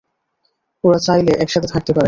ওরা 0.83 0.99
চাইলে 0.99 1.31
একসাথে 1.43 1.67
থাকতে 1.67 1.91
পারে। 1.91 1.99